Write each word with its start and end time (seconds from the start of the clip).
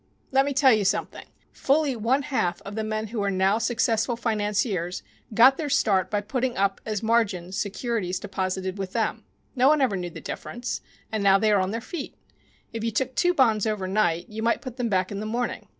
Let 0.31 0.45
me 0.45 0.53
tell 0.55 0.73
you 0.73 0.83
something. 0.83 1.27
Fully 1.51 1.95
one 1.95 2.23
half 2.23 2.59
of 2.63 2.73
the 2.73 2.83
men 2.83 3.09
who 3.09 3.21
are 3.21 3.29
now 3.29 3.59
successful 3.59 4.15
financiers 4.15 5.03
got 5.31 5.57
their 5.57 5.69
start 5.69 6.09
by 6.09 6.21
putting 6.21 6.57
up 6.57 6.81
as 6.87 7.03
margin 7.03 7.51
securities 7.51 8.19
deposited 8.19 8.79
with 8.79 8.93
them. 8.93 9.25
No 9.55 9.67
one 9.67 9.79
ever 9.79 9.95
knew 9.95 10.09
the 10.09 10.19
difference, 10.19 10.81
and 11.11 11.21
now 11.23 11.37
they 11.37 11.51
are 11.51 11.61
on 11.61 11.69
their 11.69 11.81
feet. 11.81 12.15
If 12.73 12.83
you 12.83 12.89
took 12.89 13.13
two 13.13 13.35
bonds 13.35 13.67
overnight 13.67 14.27
you 14.27 14.41
might 14.41 14.63
put 14.63 14.77
them 14.77 14.89
back 14.89 15.11
in 15.11 15.19
the 15.19 15.27
morning. 15.27 15.67